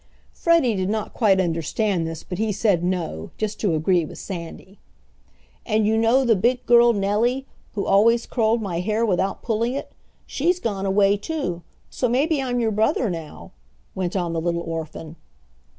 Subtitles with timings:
[0.33, 4.79] Freddie did not quite understand this but he said "no" just to agree with Sandy.
[5.63, 9.91] "And you know the big girl, Nellie, who always curled my hair without pulling it,
[10.25, 11.61] she's gone away too,
[11.91, 13.51] so maybe I'm your brother now,"
[13.93, 15.17] went on the little orphan.